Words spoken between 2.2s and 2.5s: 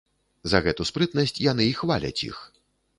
іх.